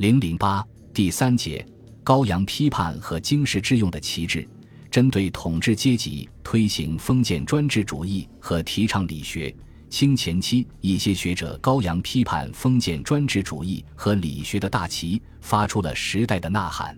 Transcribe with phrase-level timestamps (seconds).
[0.00, 1.62] 零零八第三节，
[2.02, 4.48] 高扬批判和经世致用的旗帜，
[4.90, 9.54] 针对统治阶级推行封建专制主义和提倡理学。
[9.90, 16.96] 清前期，一些学者高扬批判封建专制主义和理学的大旗，发出了时代的呐喊。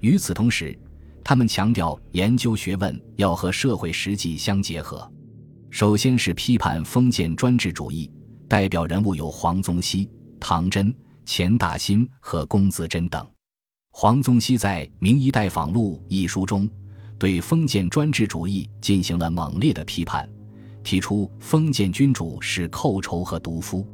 [0.00, 0.74] 与此同时，
[1.22, 5.06] 他们强调研究学问要和社会实际相结合。
[5.68, 8.10] 首先是批判封建专制主义，
[8.48, 10.08] 代表人物有黄宗羲、
[10.40, 10.90] 唐真。
[11.30, 13.24] 钱大新和龚自珍等，
[13.92, 16.68] 黄宗羲在《明一代访录》一书中，
[17.20, 20.28] 对封建专制主义进行了猛烈的批判，
[20.82, 23.86] 提出封建君主是寇仇和毒夫。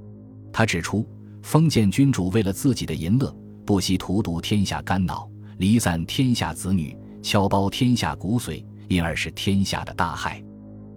[0.50, 1.06] 他指出，
[1.42, 3.30] 封建君主为了自己的淫乐，
[3.66, 10.42] 不惜荼毒天下肝脑，离散天下子女，敲包天下骨髓，因而是天下的大害。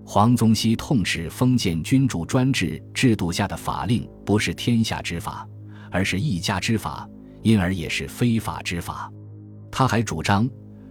[0.06, 5.46] 黄宗羲痛斥封建君主专制制度下的法令不是天下之法。
[5.92, 7.08] 而是一家之法，
[7.42, 9.12] 因而也是非法之法。
[9.72, 10.50] 他还主张，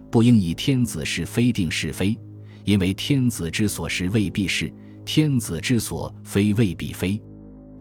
[0.09, 2.17] 不应以天子是非定是非，
[2.63, 4.73] 因为天子之所是未必是，
[5.05, 7.21] 天子之所非未必非。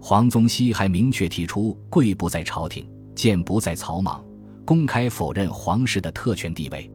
[0.00, 4.24] 黄宗羲还明确提出“贵不在朝廷，贱不在草莽”，
[4.64, 6.90] 公开否认皇室的特权地位。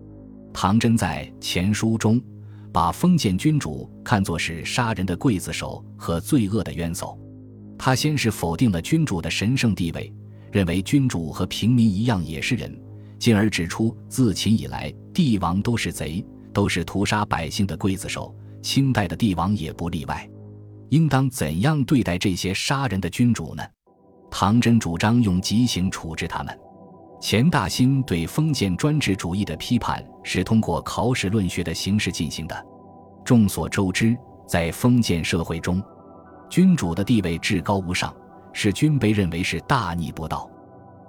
[0.53, 2.21] 唐真在《前书》中，
[2.71, 7.19] 把封建君主看作是杀人的刽子手和罪恶的冤首。
[7.85, 10.09] 他先是否定了君主的神圣地位，
[10.53, 12.73] 认为君主和平民一样也是人，
[13.19, 20.25] 进而指出自秦以来帝王都是贼，都是屠杀百姓的刽子手，清代的帝王也不例外。
[20.91, 23.61] 应当怎样对待这些杀人的君主呢？
[24.31, 26.57] 唐真主张用极刑处置他们。
[27.19, 32.65] 钱大新对封建专制主义的批判是通过考史论学的形式进行的。
[33.25, 34.15] 众所周知，
[34.47, 35.83] 在封建社会中。
[36.53, 38.13] 君主的地位至高无上，
[38.53, 40.47] 使君被认为是大逆不道。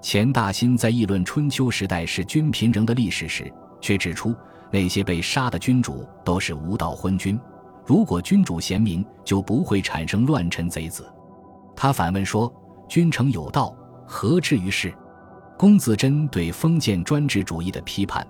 [0.00, 4.34] 钱大新在议论春秋时代是君平仍的历史时，却指出
[4.70, 7.38] 那些被杀的君主都是无道昏君。
[7.84, 11.06] 如果君主贤明，就不会产生乱臣贼子。
[11.76, 12.50] 他反问说
[12.88, 13.76] ：“君臣有道，
[14.06, 14.94] 何至于是？”
[15.58, 18.26] 龚自珍对封建专制主义的批判，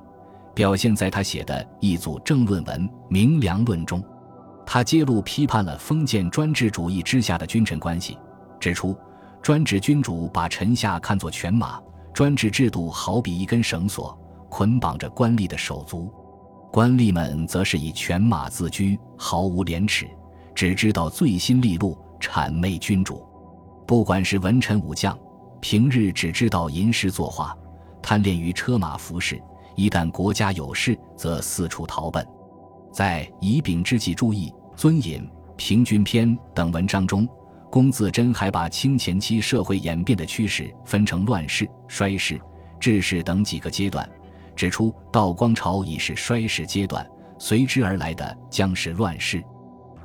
[0.53, 4.03] 表现在他写的一组政论文《明良论》中。
[4.66, 8.19] 他揭露批判了封建专制主义之下的君臣关系，
[8.58, 8.97] 指出
[9.42, 11.80] 专制君主把臣下看作犬马，
[12.12, 16.12] 专制制度好比一根绳索，捆绑着官吏的手足，
[16.72, 20.08] 官吏们则是以犬马自居，毫无廉耻，
[20.54, 23.26] 只知道醉心利禄，谄媚君主。
[23.86, 25.19] 不管是文臣武将，
[25.60, 27.54] 平日只知道吟诗作画，
[28.00, 29.41] 贪恋于车马服饰，
[29.76, 32.26] 一旦国家有事，则四处逃奔。
[32.94, 35.21] 在《乙丙之纪注意》《尊隐》
[35.56, 37.28] 《平均篇》等文章中，
[37.69, 42.41] 龚自珍还把清前期社会演变的趋势分成乱世、衰世、
[42.78, 44.09] 治世等几个阶段，
[44.55, 47.05] 指出道光朝已是衰世阶段，
[47.37, 49.43] 随之而来的将是乱世。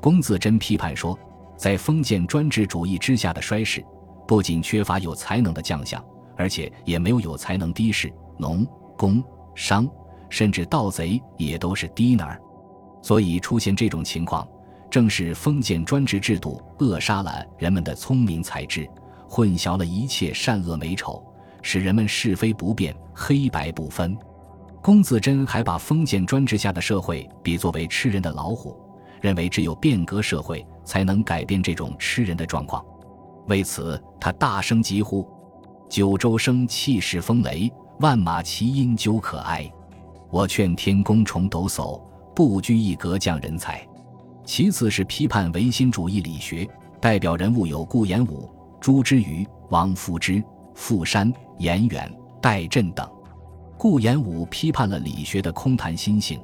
[0.01, 1.15] 龚自珍批判说，
[1.55, 3.85] 在封建专制主义之下的衰世，
[4.27, 6.03] 不仅缺乏有才能的将相，
[6.35, 8.65] 而且也没有有才能的士、农、
[8.97, 9.23] 工、
[9.53, 9.87] 商，
[10.27, 12.41] 甚至盗贼也都是低能儿。
[13.01, 14.47] 所以出现这种情况，
[14.89, 18.87] 正是封建专制制度扼杀了人们的聪明才智，
[19.27, 21.23] 混淆了一切善恶美丑，
[21.61, 24.17] 使人们是非不辨、黑白不分。
[24.81, 28.79] 龚自珍还把封建专制下的社会比作为吃人的老虎，
[29.21, 32.83] 认为只有变革社会才能改变这种吃人的状况。
[33.47, 35.27] 为此，他大声疾呼
[35.89, 39.69] ：“九州生气势风雷，万马齐喑究可哀。
[40.31, 42.01] 我劝天公重抖擞。”
[42.39, 43.85] 不拘一格降人才，
[44.45, 46.65] 其次是批判唯心主义理学，
[47.01, 50.41] 代表人物有顾炎武、朱之瑜、王夫之、
[50.73, 52.09] 傅山、严远、
[52.41, 53.05] 戴震等。
[53.77, 56.39] 顾炎武批判了理学的空谈心性，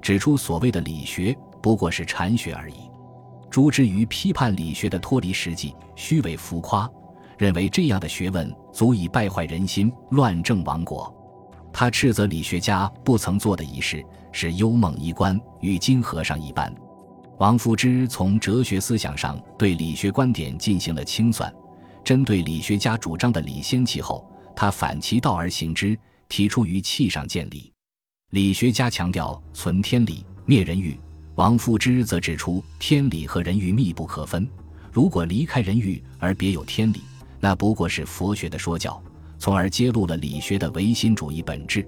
[0.00, 2.74] 指出所谓的理学不过是禅学而已。
[3.50, 6.88] 朱之瑜批判理学的脱离实际、虚伪浮夸，
[7.36, 11.12] 认为这样的学问足以败坏人心、乱政亡国。
[11.72, 16.72] 他斥责理学家不曾做的仪式是幽梦衣冠，与金和尚一般。
[17.38, 21.52] 王夫之从哲学思想上对理学观点进行了清算，
[22.04, 25.98] 针对理学家主张的理先气后，他反其道而行之，
[26.28, 27.72] 提出于气上见理。
[28.30, 30.92] 理学家强调存天理，灭人欲；
[31.34, 34.48] 王夫之则指出天理和人欲密不可分，
[34.92, 37.00] 如果离开人欲而别有天理，
[37.40, 39.02] 那不过是佛学的说教。
[39.42, 41.84] 从而揭露了理学的唯心主义本质。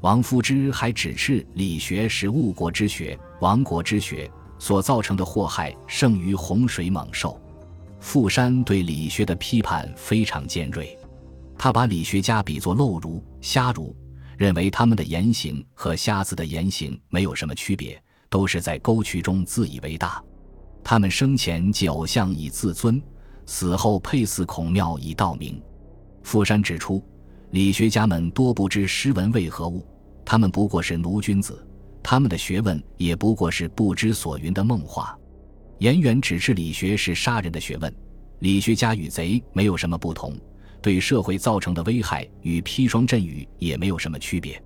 [0.00, 4.30] 王夫之还指斥理学是误国之学、亡国之学，
[4.60, 7.36] 所造成的祸害胜于洪水猛兽。
[7.98, 10.96] 傅山对理学的批判非常尖锐，
[11.58, 13.92] 他把理学家比作漏儒、瞎儒，
[14.38, 18.00] 认为他们的言行和瞎子的言行没有什么区别，
[18.30, 20.22] 都是在沟渠中自以为大。
[20.84, 23.02] 他们生前祭偶像以自尊，
[23.46, 25.60] 死后配祀孔庙以道名。
[26.24, 27.04] 富山指出，
[27.50, 29.86] 理学家们多不知诗文为何物，
[30.24, 31.64] 他们不过是奴君子，
[32.02, 35.16] 他们的学问也不过是不知所云的梦话。
[35.78, 37.94] 颜渊指斥理学是杀人的学问，
[38.38, 40.34] 理学家与贼没有什么不同。
[40.80, 44.60] 对社会造成的危害与砒霜阵雨也没有什么区别。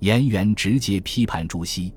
[0.00, 1.92] 颜渊直接批判朱熹，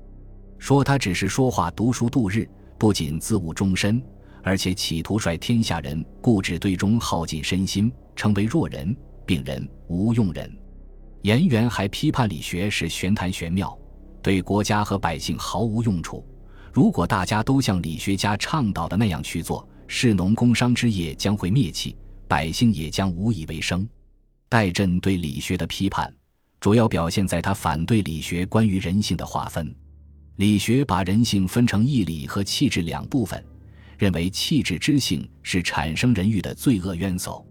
[0.58, 4.02] 说他只是说话、读书度日，不仅自误终身，
[4.48, 8.96] 而且企图率天下人固执对中，耗尽身心，成为弱人、
[9.26, 10.50] 病人、无用人。
[11.20, 13.78] 颜渊还批判理学是玄谈玄妙，
[14.22, 16.26] 对国家和百姓毫无用处。
[16.72, 21.94] 如果大家都像理学家倡导的那样去做，士农工商之业将会灭弃。
[22.26, 23.86] 百姓也将无以为生。
[24.48, 26.10] 戴震对理学的批判，
[26.58, 29.74] 主要表现在他反对理学关于人性的划分。
[30.36, 33.44] 理学把人性分成义理和气质两部分，
[33.98, 37.44] 认为气质之性是产生人欲的罪恶渊薮。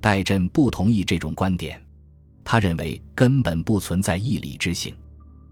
[0.00, 1.80] 戴震不同意这种观点，
[2.44, 4.94] 他认为根本不存在义理之性，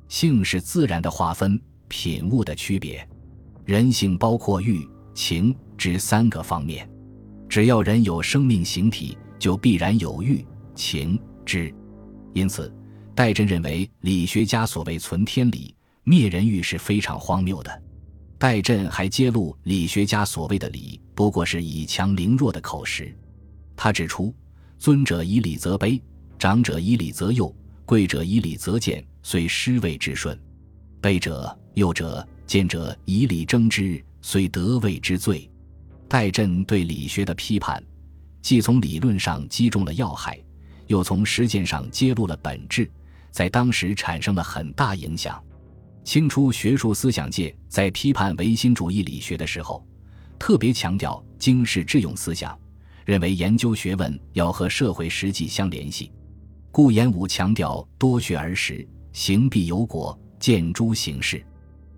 [0.09, 1.59] 性是自然的划分，
[1.89, 3.09] 品物的区别。
[3.65, 6.87] 人性包括欲、情、知三个方面。
[7.49, 11.73] 只要人有生命形体，就必然有欲、情、知。
[12.35, 12.75] 因此，
[13.15, 17.83] 戴震认为理学家所谓存天理、灭人欲是非常荒谬的。
[18.43, 23.17] 戴震还揭露理学家所谓的理，不过是以强凌弱的口实。
[23.77, 24.35] 他指出：
[24.81, 26.03] 尊者以礼则卑，
[26.41, 27.55] 长者以礼则幼，
[27.87, 30.37] 贵者以礼则贱，虽失位之顺；
[31.01, 35.49] 卑者、幼者、贱者以礼争之，虽得位之罪。
[36.09, 37.81] 戴震对理学的批判，
[38.41, 40.37] 既从理论上击中了要害，
[40.89, 42.91] 又从实践上揭露了本质，
[43.31, 45.41] 在当时产生了很大影响。
[46.05, 49.87] 清初学术思想界在批判唯心主义理学的时候，
[50.39, 52.59] 特别强调经世致用思想，
[53.05, 56.11] 认为研究学问要和社会实际相联系。
[56.71, 61.45] 顾炎武强调多学而时，行必有果，见诸行事。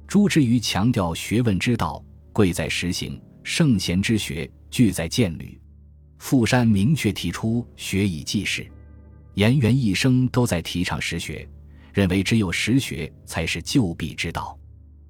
[0.06, 3.20] 朱之瑜强调学问之道贵在实行。
[3.42, 5.60] 圣贤之学俱在见履，
[6.18, 8.66] 傅山明确提出学以济世，
[9.34, 11.46] 颜元一生都在提倡实学，
[11.94, 14.58] 认为只有实学才是救弊之道。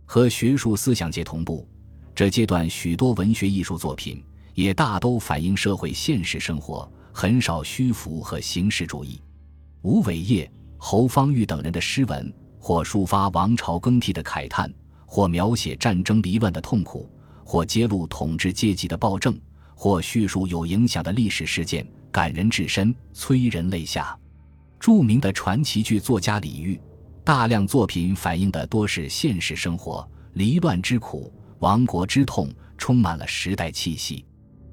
[0.05, 1.67] 和学术思想界同步，
[2.15, 4.23] 这阶段许多文学艺术作品
[4.55, 9.21] 也大都反映社会现实生活，很少虚浮和形式主义。
[9.81, 14.73] 吴伟业、侯方域等人的诗文，或抒发王朝更替的慨叹，
[15.07, 17.11] 或描写战争离乱的痛苦。
[17.47, 19.39] 或揭露统治阶级的暴政，
[19.75, 24.19] 或叙述有影响的历史事件，感人至深，催人泪下。
[24.79, 26.79] 著名的传奇剧作家李煜，
[27.25, 34.25] 大量作品反映的多是现实生活、离乱之苦、亡国之痛，充满了时代气息。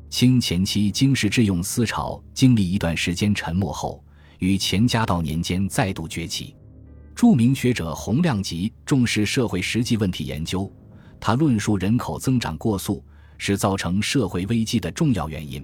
[0.10, 4.04] 清前期经世致用思潮经历一段时间沉默后，
[4.40, 6.54] 于钱家道年间再度崛起。
[7.16, 10.70] 著名学者洪亮吉重视社会实际问题研究。
[11.20, 13.02] 他论述人口增长过速
[13.38, 15.64] 是造成社会危机的重要原因。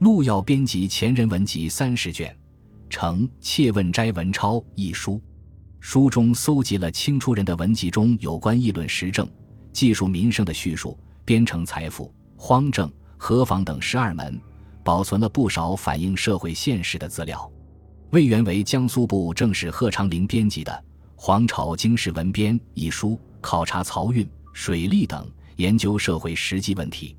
[0.00, 2.36] 陆耀编辑前人文集三十卷，
[2.92, 5.18] 成《切问斋文钞》一书，
[5.80, 9.26] 书中搜集了清初人的文集中有关议论时政、
[9.72, 12.04] 记述民生的叙述，编成《财富》
[12.36, 14.38] 《荒政》《河坊》等十二门，
[14.84, 17.50] 保存了不少反映社会现实的资料。
[18.10, 20.70] 魏源为江苏布政使贺长龄编辑的
[21.16, 24.28] 《黄巢经世文编》一书，考察漕运。
[24.52, 25.26] 水利等
[25.56, 27.16] 研究社会实际问题，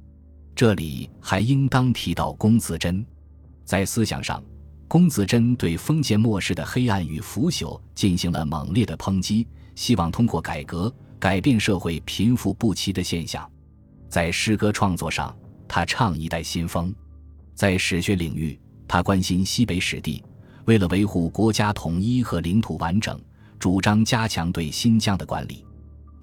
[0.54, 3.04] 这里还应当提到龚自珍。
[3.66, 4.44] 在思想上，
[4.94, 13.52] 龚自珍对封建末世的黑暗与腐朽进行了猛烈的抨击，希望通过改革改变社会贫富不齐的现象。
[14.08, 15.36] 在诗歌创作上，
[15.68, 16.94] 他倡一代新风；
[17.56, 18.56] 在史学领域，
[18.88, 20.24] 他关心西北史地，
[20.66, 23.20] 为了维护国家统一和领土完整，
[23.58, 25.66] 主张加强对新疆的管理。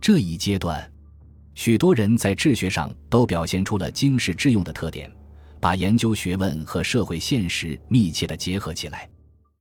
[0.01, 0.89] 这一阶段。
[1.57, 5.11] 许多人在治学上都表现出了经世致用的特点，
[5.61, 9.10] 把研究学问和社会现实密切地结合起来。